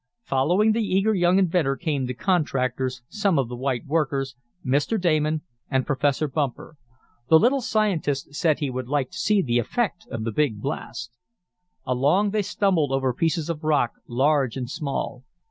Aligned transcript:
Following 0.23 0.71
the 0.71 0.81
eager 0.81 1.13
young 1.13 1.37
inventor 1.37 1.75
came 1.75 2.07
the 2.07 2.15
contractors, 2.15 3.03
some 3.07 3.37
of 3.37 3.49
the 3.49 3.55
white 3.55 3.85
workers, 3.85 4.35
Mr. 4.65 4.99
Damon 4.99 5.41
and 5.69 5.85
Professor 5.85 6.27
Bumper. 6.27 6.75
The 7.29 7.37
little 7.37 7.61
scientist 7.61 8.33
said 8.33 8.57
he 8.57 8.71
would 8.71 8.87
like 8.87 9.11
to 9.11 9.17
see 9.19 9.43
the 9.43 9.59
effect 9.59 10.07
of 10.09 10.23
the 10.23 10.31
big 10.31 10.59
blast. 10.59 11.15
Along 11.85 12.31
they 12.31 12.41
stumbled 12.41 12.91
over 12.91 13.13
pieces 13.13 13.47
of 13.47 13.63
rock, 13.63 13.91
large 14.07 14.57
and 14.57 14.67
small. 14.67 15.23